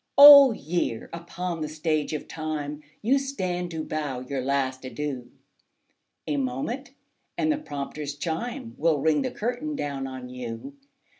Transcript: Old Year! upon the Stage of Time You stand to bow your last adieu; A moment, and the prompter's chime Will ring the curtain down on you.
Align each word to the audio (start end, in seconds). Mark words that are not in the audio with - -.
Old 0.17 0.57
Year! 0.57 1.11
upon 1.13 1.61
the 1.61 1.67
Stage 1.67 2.11
of 2.13 2.27
Time 2.27 2.81
You 3.03 3.19
stand 3.19 3.69
to 3.69 3.83
bow 3.83 4.21
your 4.21 4.41
last 4.41 4.83
adieu; 4.83 5.29
A 6.25 6.37
moment, 6.37 6.95
and 7.37 7.51
the 7.51 7.59
prompter's 7.59 8.15
chime 8.15 8.73
Will 8.79 8.99
ring 8.99 9.21
the 9.21 9.29
curtain 9.29 9.75
down 9.75 10.07
on 10.07 10.27
you. 10.27 10.73